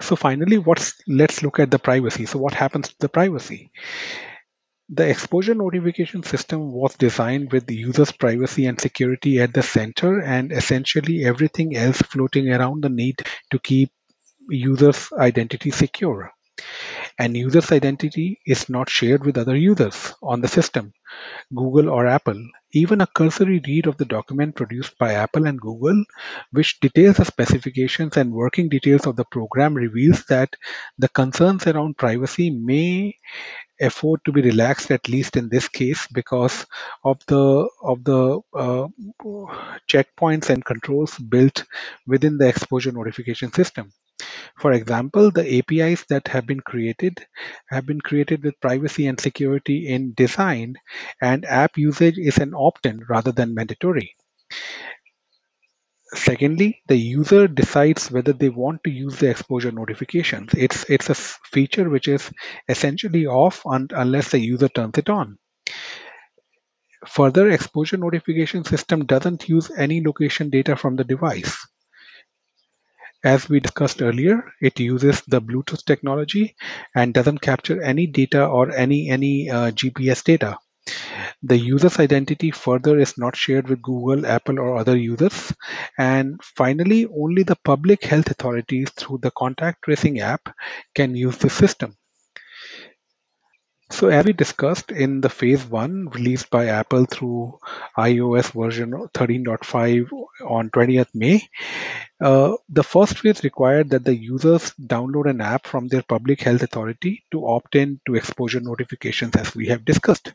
So 0.00 0.16
finally, 0.16 0.58
what's 0.58 0.94
let's 1.06 1.42
look 1.42 1.58
at 1.60 1.70
the 1.70 1.78
privacy. 1.78 2.26
So 2.26 2.38
what 2.38 2.54
happens 2.54 2.88
to 2.88 2.94
the 2.98 3.08
privacy? 3.08 3.70
The 4.88 5.08
exposure 5.08 5.54
notification 5.54 6.22
system 6.24 6.72
was 6.72 6.96
designed 6.96 7.52
with 7.52 7.66
the 7.66 7.76
user's 7.76 8.10
privacy 8.10 8.66
and 8.66 8.80
security 8.80 9.40
at 9.40 9.54
the 9.54 9.62
center 9.62 10.20
and 10.20 10.50
essentially 10.50 11.24
everything 11.24 11.76
else 11.76 11.98
floating 11.98 12.48
around 12.48 12.82
the 12.82 12.88
need 12.88 13.22
to 13.50 13.58
keep 13.60 13.92
users' 14.48 15.12
identity 15.12 15.70
secure. 15.70 16.32
And 17.18 17.36
user's 17.36 17.72
identity 17.72 18.40
is 18.46 18.68
not 18.68 18.88
shared 18.88 19.24
with 19.24 19.38
other 19.38 19.56
users 19.56 20.14
on 20.22 20.40
the 20.40 20.48
system, 20.48 20.92
Google 21.54 21.90
or 21.90 22.06
Apple. 22.06 22.42
Even 22.72 23.00
a 23.00 23.06
cursory 23.06 23.60
read 23.66 23.86
of 23.86 23.96
the 23.96 24.04
document 24.04 24.56
produced 24.56 24.96
by 24.98 25.14
Apple 25.14 25.46
and 25.46 25.60
Google, 25.60 26.04
which 26.52 26.80
details 26.80 27.16
the 27.16 27.24
specifications 27.24 28.16
and 28.16 28.32
working 28.32 28.68
details 28.68 29.06
of 29.06 29.16
the 29.16 29.24
program, 29.24 29.74
reveals 29.74 30.24
that 30.26 30.54
the 30.98 31.08
concerns 31.08 31.66
around 31.66 31.98
privacy 31.98 32.50
may 32.50 33.14
afford 33.80 34.20
to 34.24 34.32
be 34.32 34.42
relaxed 34.42 34.90
at 34.90 35.08
least 35.08 35.36
in 35.36 35.48
this 35.48 35.68
case 35.68 36.06
because 36.08 36.66
of 37.02 37.18
the 37.26 37.68
of 37.82 38.04
the 38.04 38.40
uh, 38.54 38.86
checkpoints 39.88 40.50
and 40.50 40.64
controls 40.64 41.18
built 41.18 41.64
within 42.06 42.36
the 42.36 42.46
exposure 42.46 42.92
notification 42.92 43.52
system 43.52 43.90
for 44.58 44.72
example 44.72 45.30
the 45.30 45.58
apis 45.58 46.04
that 46.08 46.28
have 46.28 46.46
been 46.46 46.60
created 46.60 47.26
have 47.68 47.86
been 47.86 48.00
created 48.00 48.44
with 48.44 48.60
privacy 48.60 49.06
and 49.06 49.20
security 49.20 49.88
in 49.88 50.12
design 50.14 50.74
and 51.20 51.44
app 51.46 51.76
usage 51.78 52.18
is 52.18 52.38
an 52.38 52.52
opt-in 52.54 53.00
rather 53.08 53.32
than 53.32 53.54
mandatory 53.54 54.14
Secondly, 56.14 56.80
the 56.86 56.94
user 56.94 57.48
decides 57.48 58.12
whether 58.12 58.32
they 58.32 58.48
want 58.48 58.84
to 58.84 58.90
use 58.90 59.16
the 59.18 59.28
exposure 59.28 59.72
notifications. 59.72 60.54
It's 60.54 60.88
it's 60.88 61.10
a 61.10 61.16
feature 61.16 61.90
which 61.90 62.06
is 62.06 62.30
essentially 62.68 63.26
off 63.26 63.66
un- 63.66 63.88
unless 63.90 64.30
the 64.30 64.38
user 64.38 64.68
turns 64.68 64.98
it 64.98 65.08
on. 65.10 65.38
Further, 67.08 67.50
exposure 67.50 67.98
notification 67.98 68.64
system 68.64 69.04
doesn't 69.04 69.50
use 69.50 69.70
any 69.76 70.02
location 70.02 70.48
data 70.48 70.76
from 70.76 70.96
the 70.96 71.04
device. 71.04 71.66
As 73.24 73.48
we 73.48 73.60
discussed 73.60 74.02
earlier, 74.02 74.52
it 74.60 74.78
uses 74.78 75.22
the 75.22 75.40
Bluetooth 75.40 75.86
technology 75.86 76.54
and 76.94 77.14
doesn't 77.14 77.38
capture 77.38 77.82
any 77.82 78.06
data 78.06 78.44
or 78.46 78.70
any 78.72 79.08
any 79.08 79.48
uh, 79.48 79.70
GPS 79.70 80.22
data. 80.22 80.58
The 81.42 81.58
user's 81.58 82.00
identity 82.00 82.50
further 82.52 82.98
is 82.98 83.18
not 83.18 83.36
shared 83.36 83.68
with 83.68 83.82
Google, 83.82 84.26
Apple, 84.26 84.58
or 84.60 84.78
other 84.78 84.96
users. 84.96 85.54
And 85.98 86.42
finally, 86.42 87.06
only 87.06 87.44
the 87.44 87.56
public 87.64 88.04
health 88.04 88.30
authorities 88.30 88.90
through 88.90 89.18
the 89.22 89.32
contact 89.32 89.84
tracing 89.84 90.20
app 90.20 90.54
can 90.96 91.14
use 91.16 91.38
the 91.38 91.50
system. 91.50 91.96
So, 93.90 94.08
as 94.08 94.24
we 94.24 94.32
discussed 94.32 94.90
in 94.90 95.20
the 95.20 95.28
phase 95.28 95.64
one 95.66 96.08
released 96.08 96.48
by 96.48 96.68
Apple 96.68 97.04
through 97.04 97.58
iOS 97.98 98.52
version 98.52 98.92
13.5 98.92 100.10
on 100.46 100.70
20th 100.70 101.14
May, 101.14 101.48
uh, 102.20 102.56
the 102.68 102.84
first 102.84 103.18
phase 103.18 103.44
required 103.44 103.90
that 103.90 104.04
the 104.04 104.16
users 104.16 104.72
download 104.80 105.28
an 105.28 105.40
app 105.40 105.66
from 105.66 105.88
their 105.88 106.02
public 106.02 106.40
health 106.40 106.62
authority 106.62 107.24
to 107.32 107.46
opt 107.46 107.74
in 107.74 108.00
to 108.06 108.14
exposure 108.14 108.60
notifications, 108.60 109.36
as 109.36 109.54
we 109.54 109.68
have 109.68 109.84
discussed. 109.84 110.32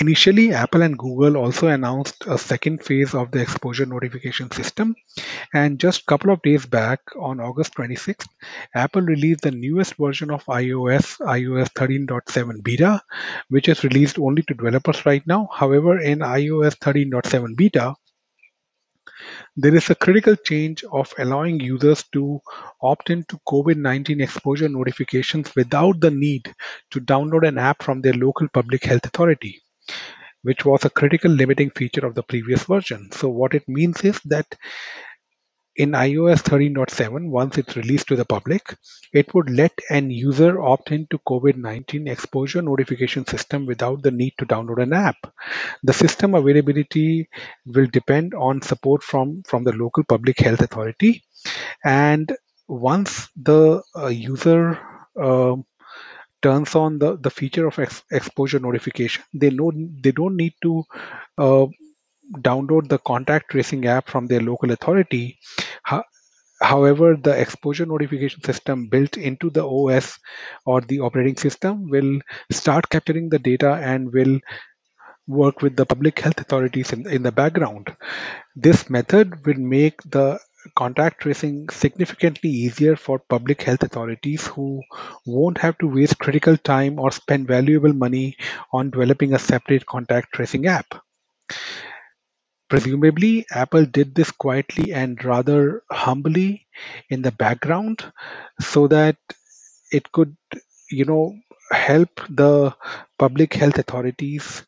Initially, 0.00 0.52
Apple 0.52 0.82
and 0.82 0.96
Google 0.96 1.36
also 1.36 1.66
announced 1.66 2.24
a 2.28 2.38
second 2.38 2.84
phase 2.84 3.14
of 3.14 3.32
the 3.32 3.40
exposure 3.40 3.84
notification 3.84 4.48
system, 4.48 4.94
and 5.52 5.80
just 5.80 6.02
a 6.02 6.04
couple 6.04 6.32
of 6.32 6.40
days 6.42 6.66
back, 6.66 7.00
on 7.18 7.40
August 7.40 7.74
26th, 7.74 8.28
Apple 8.76 9.02
released 9.02 9.40
the 9.40 9.50
newest 9.50 9.96
version 9.96 10.30
of 10.30 10.44
iOS, 10.44 11.18
iOS 11.18 11.72
13.7 11.72 12.62
beta, 12.62 13.02
which 13.48 13.68
is 13.68 13.82
released 13.82 14.20
only 14.20 14.42
to 14.42 14.54
developers 14.54 15.04
right 15.04 15.26
now. 15.26 15.48
However, 15.52 15.98
in 15.98 16.20
iOS 16.20 16.78
13.7 16.78 17.56
beta, 17.56 17.96
there 19.56 19.74
is 19.74 19.90
a 19.90 19.96
critical 19.96 20.36
change 20.36 20.84
of 20.92 21.12
allowing 21.18 21.58
users 21.58 22.04
to 22.12 22.40
opt 22.80 23.10
into 23.10 23.36
COVID 23.48 23.76
19 23.76 24.20
exposure 24.20 24.68
notifications 24.68 25.52
without 25.56 25.98
the 25.98 26.12
need 26.12 26.54
to 26.92 27.00
download 27.00 27.48
an 27.48 27.58
app 27.58 27.82
from 27.82 28.00
their 28.00 28.12
local 28.12 28.46
public 28.48 28.84
health 28.84 29.04
authority 29.04 29.60
which 30.42 30.64
was 30.64 30.84
a 30.84 30.90
critical 30.90 31.30
limiting 31.30 31.70
feature 31.70 32.06
of 32.06 32.14
the 32.14 32.22
previous 32.22 32.64
version. 32.64 33.10
So 33.12 33.28
what 33.28 33.54
it 33.54 33.68
means 33.68 34.02
is 34.02 34.20
that 34.26 34.46
in 35.78 35.92
iOS 35.92 36.42
13.7, 36.42 37.30
once 37.30 37.56
it's 37.56 37.76
released 37.76 38.08
to 38.08 38.16
the 38.16 38.24
public, 38.24 38.74
it 39.12 39.32
would 39.32 39.48
let 39.48 39.72
an 39.90 40.10
user 40.10 40.60
opt 40.60 40.90
into 40.90 41.20
COVID-19 41.20 42.10
exposure 42.10 42.60
notification 42.60 43.24
system 43.24 43.64
without 43.64 44.02
the 44.02 44.10
need 44.10 44.34
to 44.38 44.46
download 44.46 44.82
an 44.82 44.92
app. 44.92 45.16
The 45.84 45.92
system 45.92 46.34
availability 46.34 47.28
will 47.64 47.86
depend 47.86 48.34
on 48.34 48.60
support 48.60 49.04
from, 49.04 49.44
from 49.46 49.62
the 49.62 49.72
local 49.72 50.02
public 50.02 50.40
health 50.40 50.62
authority. 50.62 51.22
And 51.84 52.36
once 52.66 53.28
the 53.36 53.82
uh, 53.96 54.08
user 54.08 54.80
uh, 55.20 55.54
turns 56.42 56.74
on 56.74 56.98
the, 56.98 57.16
the 57.18 57.30
feature 57.30 57.66
of 57.66 57.78
ex- 57.78 58.02
exposure 58.10 58.58
notification, 58.60 59.22
they 59.34 59.50
know 59.50 59.72
they 59.74 60.12
don't 60.12 60.36
need 60.36 60.54
to 60.62 60.84
uh, 61.38 61.66
download 62.38 62.88
the 62.88 62.98
contact 62.98 63.50
tracing 63.50 63.86
app 63.86 64.08
from 64.08 64.26
their 64.26 64.40
local 64.40 64.70
authority. 64.72 65.38
Ho- 65.86 66.04
However, 66.62 67.16
the 67.16 67.38
exposure 67.40 67.86
notification 67.86 68.42
system 68.44 68.88
built 68.88 69.16
into 69.16 69.50
the 69.50 69.64
OS 69.64 70.18
or 70.66 70.80
the 70.80 71.00
operating 71.00 71.36
system 71.36 71.88
will 71.88 72.20
start 72.52 72.88
capturing 72.90 73.28
the 73.30 73.38
data 73.38 73.72
and 73.74 74.12
will 74.12 74.40
work 75.26 75.62
with 75.62 75.76
the 75.76 75.86
public 75.86 76.18
health 76.20 76.40
authorities 76.40 76.92
in, 76.92 77.06
in 77.08 77.22
the 77.22 77.32
background. 77.32 77.94
This 78.56 78.90
method 78.90 79.46
will 79.46 79.58
make 79.58 80.02
the 80.02 80.40
contact 80.76 81.20
tracing 81.22 81.68
significantly 81.68 82.50
easier 82.50 82.96
for 82.96 83.18
public 83.18 83.62
health 83.62 83.82
authorities 83.82 84.46
who 84.46 84.82
won't 85.26 85.58
have 85.58 85.78
to 85.78 85.88
waste 85.88 86.18
critical 86.18 86.56
time 86.56 86.98
or 86.98 87.10
spend 87.10 87.46
valuable 87.48 87.92
money 87.92 88.36
on 88.72 88.90
developing 88.90 89.34
a 89.34 89.38
separate 89.38 89.86
contact 89.86 90.32
tracing 90.32 90.66
app. 90.66 90.94
Presumably, 92.70 93.44
Apple 93.50 93.84
did 93.84 94.14
this 94.14 94.30
quietly 94.30 94.92
and 94.94 95.22
rather 95.22 95.82
humbly 95.90 96.66
in 97.10 97.20
the 97.22 97.32
background 97.32 98.10
so 98.60 98.86
that 98.88 99.16
it 99.92 100.10
could, 100.12 100.36
you 100.90 101.04
know, 101.04 101.34
help 101.70 102.20
the 102.30 102.74
public 103.18 103.54
health 103.54 103.78
authorities 103.78 104.64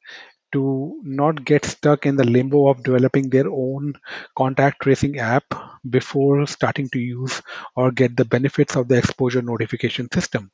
to 0.52 1.00
not 1.04 1.44
get 1.44 1.64
stuck 1.64 2.06
in 2.06 2.16
the 2.16 2.24
limbo 2.24 2.68
of 2.68 2.82
developing 2.82 3.30
their 3.30 3.48
own 3.50 3.94
contact 4.36 4.82
tracing 4.82 5.18
app 5.18 5.44
before 5.88 6.46
starting 6.46 6.88
to 6.90 6.98
use 6.98 7.42
or 7.76 7.90
get 7.90 8.16
the 8.16 8.24
benefits 8.24 8.76
of 8.76 8.88
the 8.88 8.98
exposure 8.98 9.42
notification 9.42 10.08
system. 10.12 10.50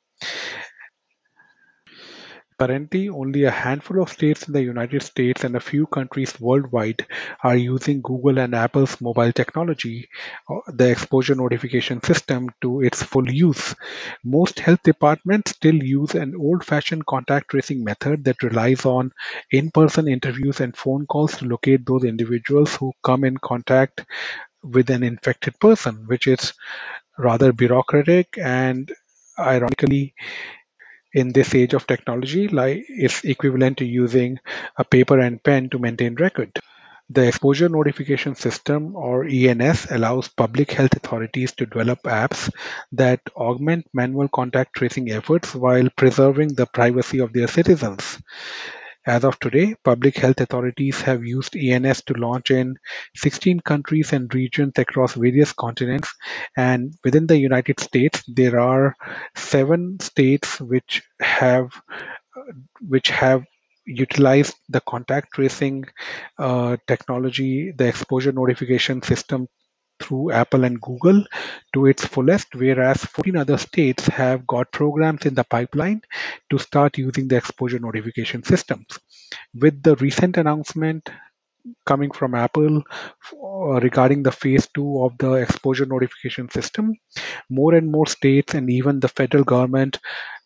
Currently, 2.59 3.09
only 3.09 3.45
a 3.45 3.51
handful 3.51 4.03
of 4.03 4.11
states 4.11 4.47
in 4.47 4.53
the 4.53 4.63
United 4.63 5.03
States 5.03 5.45
and 5.45 5.57
a 5.57 5.61
few 5.61 5.87
countries 5.87 6.39
worldwide 6.41 7.07
are 7.43 7.57
using 7.57 8.03
Google 8.03 8.39
and 8.39 8.55
Apple's 8.55 9.01
mobile 9.01 9.33
technology, 9.33 10.09
uh, 10.51 10.61
the 10.69 10.91
exposure 10.91 11.35
notification 11.35 12.03
system, 12.03 12.49
to 12.63 12.83
its 12.83 13.03
full 13.03 13.31
use. 13.31 13.75
Most 14.25 14.59
health 14.61 14.83
departments 14.85 15.53
still 15.53 15.77
use 15.83 16.15
an 16.15 16.35
old 16.39 16.63
fashioned 16.65 17.07
contact 17.07 17.51
tracing 17.51 17.83
method 17.85 18.25
that 18.25 18.43
relies 18.43 18.85
on 18.85 19.13
in 19.51 19.71
person 19.71 20.07
interviews 20.09 20.61
and 20.61 20.77
phone 20.77 21.07
calls 21.07 21.39
to 21.39 21.47
locate 21.47 21.87
those 21.87 22.05
individuals 22.05 22.75
who 22.77 22.93
come 23.03 23.25
in 23.25 23.37
contact 23.39 24.05
with 24.63 24.91
an 24.91 25.03
infected 25.03 25.59
person, 25.61 26.05
which 26.07 26.27
is 26.27 26.55
rather 27.19 27.53
bureaucratic 27.53 28.39
and 28.39 28.93
ironically 29.39 30.15
in 31.17 31.33
this 31.33 31.55
age 31.55 31.73
of 31.75 31.87
technology 31.87 32.47
like 32.49 32.85
is 32.91 33.23
equivalent 33.25 33.79
to 33.79 33.87
using 33.87 34.39
a 34.77 34.85
paper 34.85 35.19
and 35.19 35.43
pen 35.43 35.71
to 35.71 35.79
maintain 35.79 36.15
record. 36.17 36.53
The 37.09 37.27
Exposure 37.27 37.69
Notification 37.69 38.35
System 38.35 38.95
or 38.97 39.25
ENS 39.25 39.87
allows 39.91 40.29
public 40.29 40.73
health 40.73 40.95
authorities 40.97 41.53
to 41.55 41.67
develop 41.67 42.03
apps 42.03 42.53
that 42.93 43.21
augment 43.37 43.87
manual 43.95 44.29
contact 44.29 44.75
tracing 44.75 45.11
efforts 45.11 45.55
while 45.55 45.89
preserving 45.97 46.55
the 46.55 46.67
privacy 46.67 47.21
of 47.21 47.33
their 47.33 47.49
citizens. 47.49 48.19
As 49.07 49.25
of 49.25 49.39
today, 49.39 49.77
public 49.85 50.17
health 50.17 50.41
authorities 50.41 51.01
have 51.03 51.25
used 51.25 51.57
ENS 51.57 52.03
to 52.07 52.15
launch 52.15 52.51
in 52.51 52.77
16 53.15 53.61
countries 53.61 54.13
and 54.13 54.33
regions 54.35 54.73
across 54.79 55.15
various 55.15 55.53
continents. 55.53 56.13
And 56.57 56.93
within 57.05 57.29
the 57.29 57.39
United 57.39 57.79
States, 57.79 58.25
there 58.27 58.59
are 58.59 58.97
seven 59.37 60.01
states 60.01 60.61
which 60.61 61.03
have 61.21 61.71
which 62.81 63.09
have 63.09 63.45
utilized 63.87 64.57
the 64.69 64.81
contact 64.81 65.33
tracing 65.35 65.85
uh, 66.39 66.77
technology, 66.87 67.73
the 67.73 67.87
exposure 67.87 68.33
notification 68.33 69.03
system 69.03 69.49
through 70.01 70.31
Apple 70.33 70.65
and 70.65 70.81
Google 70.81 71.25
to 71.75 71.87
its 71.87 72.05
fullest, 72.05 72.55
whereas 72.55 73.05
14 73.05 73.37
other 73.37 73.59
states 73.59 74.07
have 74.07 74.47
got 74.47 74.73
programs 74.73 75.27
in 75.27 75.35
the 75.35 75.45
pipeline 75.45 76.03
to 76.51 76.59
start 76.59 76.99
using 76.99 77.29
the 77.29 77.37
exposure 77.37 77.79
notification 77.79 78.43
systems. 78.43 78.87
With 79.55 79.83
the 79.83 79.97
recent 79.97 80.37
announcement 80.37 81.11
coming 81.85 82.11
from 82.11 82.35
Apple 82.35 82.83
uh, 83.33 83.81
regarding 83.81 84.23
the 84.23 84.33
phase 84.33 84.69
two 84.75 85.03
of 85.05 85.17
the 85.19 85.33
exposure 85.35 85.87
notification 85.87 86.49
system, 86.51 86.95
more 87.51 87.75
and 87.75 87.91
more 87.91 88.07
states 88.07 88.55
and 88.55 88.71
even 88.71 89.01
the 89.01 89.09
federal 89.09 89.45
government 89.45 89.99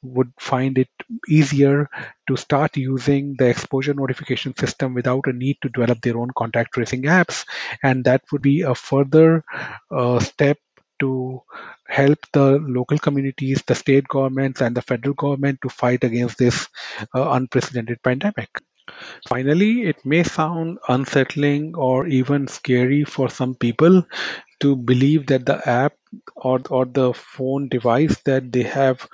would 0.03 0.33
find 0.39 0.79
it 0.79 0.89
easier 1.29 1.89
to 2.29 2.37
start 2.37 2.77
using 2.77 3.35
the 3.39 3.49
exposure 3.49 3.95
notification 3.95 4.57
system 4.57 4.95
without 4.95 5.27
a 5.27 5.33
need 5.33 5.57
to 5.63 5.69
develop 5.69 6.01
their 6.01 6.19
own 6.19 6.31
contact 6.37 6.73
tracing 6.75 7.03
apps. 7.03 7.45
And 7.83 8.05
that 8.05 8.23
would 8.33 8.43
be 8.43 8.63
a 8.63 8.75
further 8.75 9.45
uh, 9.91 10.21
step 10.21 10.59
to 11.01 11.41
help 11.89 12.19
the 12.33 12.59
local 12.61 12.99
communities, 12.99 13.63
the 13.67 13.75
state 13.75 14.07
governments, 14.07 14.61
and 14.61 14.77
the 14.77 14.83
federal 14.83 15.15
government 15.15 15.59
to 15.63 15.69
fight 15.69 16.05
against 16.05 16.39
this 16.39 16.69
uh, 17.15 17.31
unprecedented 17.31 18.03
pandemic. 18.03 18.49
Finally, 19.29 19.83
it 19.85 19.97
may 20.05 20.23
sound 20.23 20.79
unsettling 20.89 21.75
or 21.77 22.07
even 22.07 22.47
scary 22.49 23.05
for 23.05 23.29
some 23.31 23.55
people 23.55 24.05
to 24.61 24.77
believe 24.77 25.27
that 25.27 25.47
the 25.47 25.59
app 25.69 25.95
or, 26.37 26.61
or 26.71 26.87
the 26.87 27.13
phone 27.15 27.69
device 27.69 28.17
that 28.25 28.53
they 28.53 28.63
have 28.65 29.07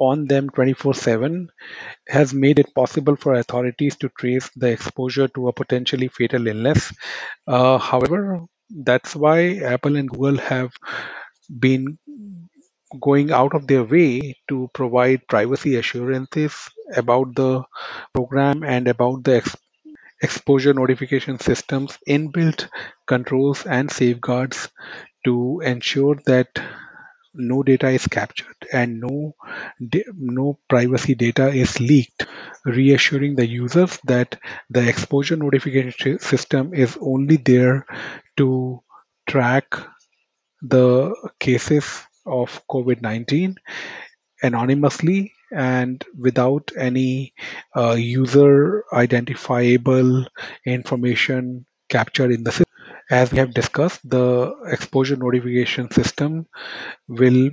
on 0.00 0.26
them 0.26 0.48
24 0.50 0.94
7 0.94 1.48
has 2.08 2.34
made 2.34 2.58
it 2.58 2.74
possible 2.74 3.16
for 3.16 3.34
authorities 3.34 3.96
to 3.96 4.08
trace 4.18 4.50
the 4.56 4.68
exposure 4.68 5.28
to 5.28 5.48
a 5.48 5.52
potentially 5.52 6.08
fatal 6.08 6.46
illness. 6.48 6.92
Uh, 7.46 7.78
however, 7.78 8.40
that's 8.70 9.14
why 9.16 9.56
Apple 9.58 9.96
and 9.96 10.10
Google 10.10 10.38
have 10.38 10.72
been 11.60 11.98
going 13.00 13.30
out 13.32 13.54
of 13.54 13.66
their 13.66 13.84
way 13.84 14.34
to 14.48 14.68
provide 14.74 15.26
privacy 15.28 15.76
assurances 15.76 16.68
about 16.96 17.34
the 17.34 17.62
program 18.14 18.62
and 18.64 18.88
about 18.88 19.24
the 19.24 19.36
ex- 19.36 19.56
exposure 20.22 20.74
notification 20.74 21.38
systems, 21.40 21.98
inbuilt 22.08 22.68
controls, 23.06 23.66
and 23.66 23.90
safeguards 23.90 24.68
to 25.24 25.60
ensure 25.64 26.16
that 26.26 26.48
no 27.34 27.62
data 27.62 27.88
is 27.88 28.06
captured 28.06 28.56
and 28.72 29.00
no 29.00 29.34
no 30.14 30.58
privacy 30.68 31.14
data 31.14 31.48
is 31.48 31.80
leaked 31.80 32.26
reassuring 32.66 33.36
the 33.36 33.46
users 33.46 33.98
that 34.04 34.38
the 34.68 34.86
exposure 34.86 35.36
notification 35.36 36.18
system 36.18 36.74
is 36.74 36.98
only 37.00 37.36
there 37.36 37.86
to 38.36 38.82
track 39.26 39.74
the 40.60 41.14
cases 41.40 42.02
of 42.26 42.60
covid-19 42.70 43.56
anonymously 44.42 45.32
and 45.54 46.04
without 46.18 46.70
any 46.78 47.34
uh, 47.76 47.92
user 47.92 48.84
identifiable 48.92 50.26
information 50.66 51.66
captured 51.88 52.32
in 52.32 52.44
the 52.44 52.50
system 52.52 52.66
as 53.10 53.30
we 53.32 53.38
have 53.38 53.52
discussed 53.54 54.00
the 54.08 54.54
exposure 54.66 55.16
notification 55.16 55.90
system 55.90 56.46
will 57.08 57.50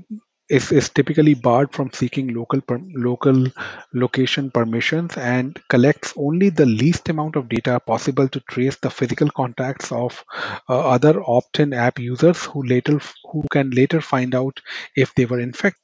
is, 0.49 0.71
is 0.71 0.89
typically 0.89 1.35
barred 1.35 1.71
from 1.71 1.91
seeking 1.93 2.33
local 2.33 2.59
per, 2.61 2.79
local 2.95 3.45
location 3.93 4.49
permissions 4.49 5.15
and 5.17 5.59
collects 5.69 6.13
only 6.17 6.49
the 6.49 6.65
least 6.65 7.07
amount 7.09 7.35
of 7.35 7.47
data 7.49 7.79
possible 7.79 8.27
to 8.27 8.39
trace 8.41 8.75
the 8.77 8.89
physical 8.89 9.29
contacts 9.29 9.91
of 9.91 10.23
uh, 10.67 10.79
other 10.89 11.21
opt-in 11.27 11.71
app 11.73 11.99
users 11.99 12.43
who 12.45 12.63
later 12.63 12.99
who 13.31 13.43
can 13.51 13.69
later 13.71 14.01
find 14.01 14.33
out 14.33 14.59
if 14.95 15.13
they 15.15 15.25
were 15.25 15.39
infected. 15.39 15.79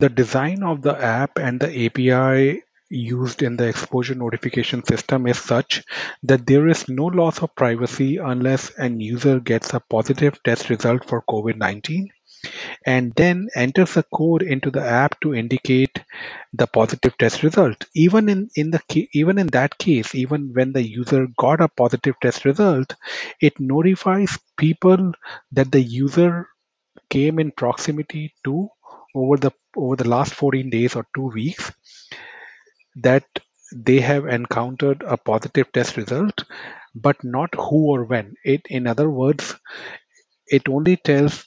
The 0.00 0.08
design 0.08 0.62
of 0.62 0.82
the 0.82 0.96
app 1.00 1.38
and 1.38 1.60
the 1.60 1.86
API 1.86 2.62
used 2.90 3.42
in 3.42 3.56
the 3.56 3.68
exposure 3.68 4.14
notification 4.14 4.84
system 4.84 5.26
is 5.26 5.38
such 5.38 5.82
that 6.22 6.46
there 6.46 6.68
is 6.68 6.88
no 6.88 7.06
loss 7.06 7.42
of 7.42 7.54
privacy 7.54 8.18
unless 8.18 8.70
an 8.76 9.00
user 9.00 9.40
gets 9.40 9.74
a 9.74 9.80
positive 9.80 10.42
test 10.42 10.70
result 10.70 11.04
for 11.08 11.22
COVID-19 11.28 12.08
and 12.84 13.12
then 13.14 13.48
enters 13.54 13.96
a 13.96 14.02
code 14.02 14.42
into 14.42 14.70
the 14.70 14.84
app 14.84 15.18
to 15.20 15.34
indicate 15.34 15.98
the 16.52 16.66
positive 16.66 17.16
test 17.18 17.42
result. 17.42 17.86
Even 17.94 18.28
in, 18.28 18.50
in 18.54 18.70
the 18.70 19.08
even 19.12 19.38
in 19.38 19.46
that 19.48 19.78
case, 19.78 20.14
even 20.14 20.52
when 20.52 20.72
the 20.72 20.82
user 20.82 21.26
got 21.38 21.60
a 21.60 21.68
positive 21.68 22.14
test 22.20 22.44
result, 22.44 22.94
it 23.40 23.58
notifies 23.58 24.38
people 24.58 25.12
that 25.52 25.72
the 25.72 25.80
user 25.80 26.48
came 27.08 27.38
in 27.38 27.50
proximity 27.50 28.34
to 28.44 28.68
over 29.14 29.36
the 29.36 29.52
over 29.76 29.96
the 29.96 30.08
last 30.08 30.34
14 30.34 30.70
days 30.70 30.96
or 30.96 31.06
two 31.14 31.28
weeks 31.28 31.72
that 32.96 33.24
they 33.74 34.00
have 34.00 34.26
encountered 34.26 35.02
a 35.06 35.16
positive 35.16 35.72
test 35.72 35.96
result, 35.96 36.44
but 36.94 37.22
not 37.24 37.54
who 37.54 37.90
or 37.92 38.04
when. 38.04 38.34
It, 38.44 38.62
in 38.70 38.86
other 38.86 39.10
words, 39.10 39.56
it 40.46 40.68
only 40.68 40.96
tells 40.96 41.46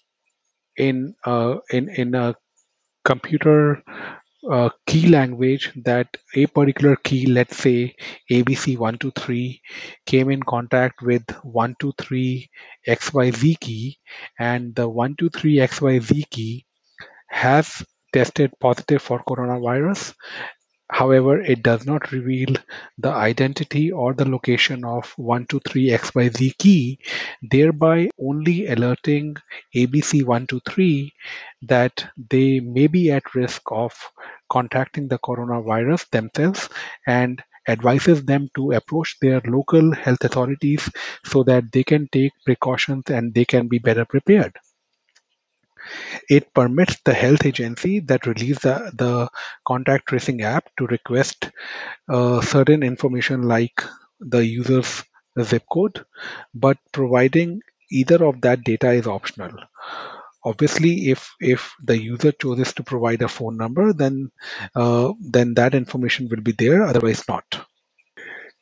in 0.77 1.15
uh, 1.25 1.58
in 1.71 1.89
in 1.89 2.15
a 2.15 2.36
computer 3.06 3.84
uh, 4.51 4.69
key 4.86 5.08
language 5.08 5.71
that 5.86 6.17
a 6.36 6.45
particular 6.47 6.95
key, 6.97 7.27
let's 7.27 7.58
say 7.58 7.95
ABC123, 8.32 9.62
came 10.06 10.30
in 10.32 10.43
contact 10.43 11.01
with 11.01 11.23
123 11.43 12.49
XYZ 12.88 13.60
key, 13.60 13.99
and 14.39 14.75
the 14.75 14.88
123 14.89 15.58
XYZ 15.58 16.30
key 16.30 16.66
has 17.28 17.86
tested 18.13 18.52
positive 18.60 19.02
for 19.02 19.24
coronavirus. 19.24 20.13
However, 20.90 21.40
it 21.42 21.63
does 21.63 21.86
not 21.86 22.12
reveal 22.12 22.56
the 22.98 23.10
identity 23.12 23.92
or 23.92 24.13
the 24.13 24.30
location 24.30 24.84
of 24.84 25.16
123XYZ 25.18 26.58
key, 26.58 27.00
thereby 27.42 28.10
only 28.20 28.68
alerting 28.68 29.38
ABC123 29.74 31.12
that 31.62 32.08
they 32.18 32.60
may 32.60 32.88
be 32.88 33.12
at 33.12 33.34
risk 33.36 33.62
of 33.72 33.94
contracting 34.50 35.08
the 35.08 35.20
coronavirus 35.20 36.10
themselves 36.10 36.70
and 37.06 37.42
advises 37.68 38.26
them 38.26 38.50
to 38.56 38.72
approach 38.72 39.18
their 39.22 39.42
local 39.46 39.94
health 39.94 40.24
authorities 40.24 40.90
so 41.24 41.44
that 41.44 41.72
they 41.72 41.84
can 41.84 42.08
take 42.12 42.34
precautions 42.46 43.04
and 43.10 43.34
they 43.34 43.46
can 43.46 43.68
be 43.70 43.80
better 43.80 44.06
prepared. 44.06 44.58
It 46.30 46.54
permits 46.54 46.97
the 47.04 47.13
health 47.13 47.45
agency 47.45 48.00
that 48.02 48.26
released 48.26 48.62
the, 48.62 48.91
the 48.93 49.30
contact 49.65 50.08
tracing 50.08 50.41
app 50.41 50.69
to 50.78 50.88
request 50.88 51.52
uh, 52.10 52.41
certain 52.41 52.84
information 52.84 53.43
like 53.43 53.82
the 54.19 54.45
user's 54.45 55.04
zip 55.41 55.63
code, 55.71 56.06
but 56.54 56.78
providing 56.91 57.62
either 57.91 58.26
of 58.26 58.41
that 58.41 58.63
data 58.63 58.91
is 58.91 59.08
optional. 59.08 59.52
Obviously, 60.43 61.10
if 61.10 61.36
if 61.39 61.73
the 61.84 61.97
user 62.02 62.32
chooses 62.32 62.73
to 62.73 62.84
provide 62.84 63.21
a 63.21 63.28
phone 63.28 63.58
number, 63.58 63.91
then 63.93 64.32
uh, 64.76 65.12
then 65.19 65.54
that 65.56 65.76
information 65.76 66.30
will 66.30 66.41
be 66.41 66.54
there. 66.54 66.84
Otherwise, 66.84 67.28
not. 67.28 67.65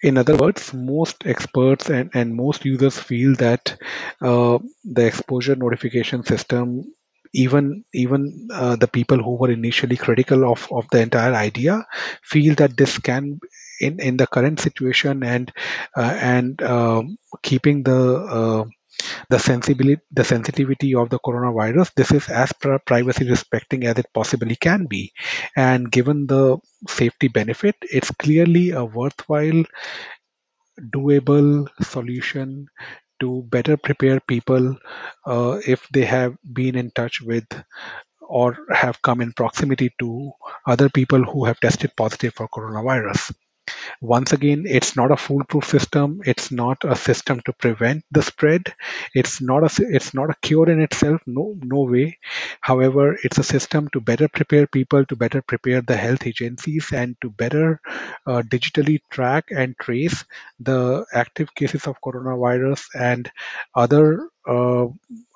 In 0.01 0.17
other 0.17 0.35
words, 0.35 0.73
most 0.73 1.25
experts 1.25 1.89
and, 1.89 2.11
and 2.13 2.35
most 2.35 2.65
users 2.65 2.97
feel 2.97 3.35
that 3.35 3.77
uh, 4.21 4.59
the 4.83 5.05
exposure 5.05 5.55
notification 5.55 6.23
system 6.23 6.93
even 7.35 7.83
even 7.93 8.47
uh, 8.53 8.75
the 8.77 8.87
people 8.87 9.17
who 9.21 9.35
were 9.35 9.51
initially 9.51 9.97
critical 9.97 10.49
of, 10.51 10.67
of 10.71 10.87
the 10.91 11.01
entire 11.01 11.33
idea 11.33 11.85
feel 12.23 12.55
that 12.55 12.77
this 12.77 12.97
can 12.97 13.39
in, 13.81 13.99
in 13.99 14.17
the 14.17 14.27
current 14.27 14.59
situation 14.59 15.23
and 15.23 15.51
uh, 15.97 16.15
and 16.19 16.61
um, 16.63 17.17
keeping 17.43 17.83
the 17.83 17.99
uh, 18.39 18.63
the 19.29 19.37
sensibility 19.37 20.01
the 20.11 20.23
sensitivity 20.23 20.95
of 20.95 21.09
the 21.09 21.19
coronavirus 21.19 21.93
this 21.95 22.11
is 22.11 22.29
as 22.29 22.53
pri- 22.53 22.79
privacy 22.85 23.29
respecting 23.29 23.83
as 23.85 23.97
it 23.99 24.07
possibly 24.13 24.55
can 24.55 24.85
be. 24.85 25.11
And 25.55 25.91
given 25.91 26.27
the 26.27 26.57
safety 26.87 27.27
benefit 27.27 27.75
it's 27.81 28.11
clearly 28.11 28.71
a 28.71 28.85
worthwhile 28.85 29.65
doable 30.79 31.67
solution 31.83 32.67
to 33.19 33.43
better 33.43 33.77
prepare 33.77 34.19
people 34.19 34.77
uh, 35.25 35.59
if 35.67 35.87
they 35.89 36.05
have 36.05 36.35
been 36.53 36.75
in 36.75 36.91
touch 36.91 37.21
with 37.21 37.45
or 38.21 38.57
have 38.73 39.01
come 39.01 39.21
in 39.21 39.33
proximity 39.33 39.91
to 39.99 40.31
other 40.67 40.89
people 40.89 41.23
who 41.23 41.45
have 41.45 41.59
tested 41.59 41.91
positive 41.95 42.33
for 42.33 42.47
coronavirus. 42.49 43.33
Once 44.01 44.33
again, 44.33 44.65
it's 44.67 44.95
not 44.95 45.11
a 45.11 45.17
foolproof 45.17 45.65
system. 45.65 46.21
It's 46.25 46.51
not 46.51 46.77
a 46.83 46.95
system 46.95 47.41
to 47.45 47.53
prevent 47.53 48.03
the 48.11 48.21
spread. 48.21 48.73
It's 49.13 49.41
not 49.41 49.63
a 49.63 49.83
it's 49.87 50.13
not 50.13 50.29
a 50.29 50.35
cure 50.41 50.69
in 50.69 50.81
itself. 50.81 51.21
No, 51.25 51.55
no 51.61 51.81
way. 51.81 52.19
However, 52.61 53.17
it's 53.23 53.37
a 53.37 53.43
system 53.43 53.89
to 53.93 53.99
better 54.01 54.27
prepare 54.27 54.67
people, 54.67 55.05
to 55.05 55.15
better 55.15 55.41
prepare 55.41 55.81
the 55.81 55.97
health 55.97 56.25
agencies, 56.27 56.91
and 56.93 57.15
to 57.21 57.29
better 57.29 57.79
uh, 58.27 58.41
digitally 58.41 58.99
track 59.09 59.45
and 59.51 59.77
trace 59.79 60.23
the 60.59 61.05
active 61.13 61.53
cases 61.55 61.87
of 61.87 62.01
coronavirus 62.01 62.87
and 62.95 63.31
other 63.75 64.29
uh, 64.47 64.85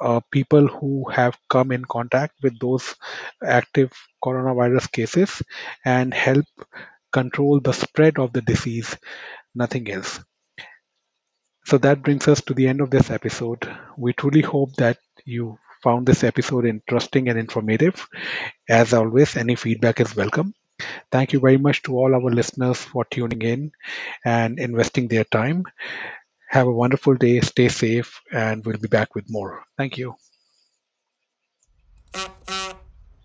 uh, 0.01 0.19
people 0.31 0.67
who 0.67 1.09
have 1.09 1.37
come 1.49 1.71
in 1.71 1.83
contact 1.85 2.35
with 2.43 2.59
those 2.59 2.95
active 3.43 3.91
coronavirus 4.23 4.91
cases 4.91 5.41
and 5.83 6.13
help 6.13 6.45
control 7.11 7.59
the 7.59 7.73
spread 7.73 8.19
of 8.19 8.33
the 8.33 8.41
disease, 8.41 8.97
nothing 9.55 9.89
else. 9.91 10.19
So 11.65 11.77
that 11.77 12.01
brings 12.03 12.27
us 12.27 12.41
to 12.41 12.53
the 12.53 12.67
end 12.67 12.81
of 12.81 12.89
this 12.89 13.09
episode. 13.09 13.65
We 13.97 14.11
truly 14.11 14.41
hope 14.41 14.75
that 14.75 14.97
you 15.23 15.57
found 15.81 16.05
this 16.05 16.23
episode 16.25 16.65
interesting 16.65 17.29
and 17.29 17.39
informative. 17.39 18.05
As 18.69 18.93
always, 18.93 19.37
any 19.37 19.55
feedback 19.55 19.99
is 20.01 20.15
welcome. 20.15 20.53
Thank 21.11 21.33
you 21.33 21.39
very 21.39 21.57
much 21.57 21.83
to 21.83 21.97
all 21.97 22.15
our 22.15 22.31
listeners 22.31 22.77
for 22.83 23.05
tuning 23.05 23.41
in 23.43 23.71
and 24.25 24.59
investing 24.59 25.07
their 25.07 25.25
time. 25.25 25.65
Have 26.49 26.67
a 26.67 26.71
wonderful 26.73 27.15
day, 27.15 27.41
stay 27.41 27.69
safe, 27.69 28.21
and 28.31 28.65
we'll 28.65 28.77
be 28.77 28.87
back 28.89 29.15
with 29.15 29.29
more. 29.29 29.63
Thank 29.77 29.97
you. 29.97 30.15